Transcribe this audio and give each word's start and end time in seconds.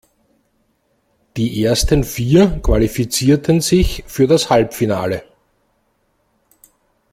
Die 1.37 1.63
ersten 1.63 2.03
vier 2.03 2.59
qualifizierten 2.63 3.61
sich 3.61 4.03
für 4.07 4.25
das 4.25 4.49
Halbfinale. 4.49 5.21